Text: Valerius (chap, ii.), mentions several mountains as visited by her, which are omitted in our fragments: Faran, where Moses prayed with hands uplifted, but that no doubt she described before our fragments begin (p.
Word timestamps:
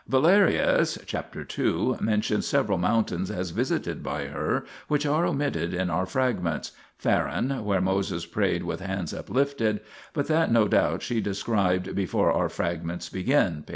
Valerius 0.07 0.97
(chap, 1.05 1.35
ii.), 1.59 1.93
mentions 2.01 2.47
several 2.47 2.79
mountains 2.79 3.29
as 3.29 3.51
visited 3.51 4.01
by 4.01 4.25
her, 4.25 4.65
which 4.87 5.05
are 5.05 5.27
omitted 5.27 5.75
in 5.75 5.91
our 5.91 6.07
fragments: 6.07 6.71
Faran, 6.97 7.61
where 7.61 7.81
Moses 7.81 8.25
prayed 8.25 8.63
with 8.63 8.79
hands 8.79 9.13
uplifted, 9.13 9.79
but 10.13 10.25
that 10.25 10.51
no 10.51 10.67
doubt 10.67 11.03
she 11.03 11.21
described 11.21 11.93
before 11.93 12.31
our 12.31 12.49
fragments 12.49 13.09
begin 13.09 13.61
(p. 13.61 13.69